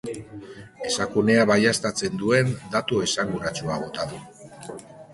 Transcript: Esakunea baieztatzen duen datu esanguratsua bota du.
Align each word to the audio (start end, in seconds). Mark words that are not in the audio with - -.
Esakunea 0.91 1.43
baieztatzen 1.51 2.19
duen 2.23 2.51
datu 2.79 3.05
esanguratsua 3.11 3.81
bota 3.87 4.11
du. 4.15 4.27